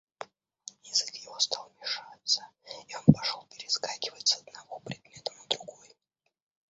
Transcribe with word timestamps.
Язык 0.83 1.13
его 1.13 1.37
стал 1.37 1.71
мешаться, 1.79 2.49
и 2.89 2.95
он 2.95 3.13
пошел 3.13 3.45
перескакивать 3.51 4.27
с 4.27 4.37
одного 4.37 4.79
предмета 4.79 5.31
на 5.33 5.47
другой. 5.47 5.95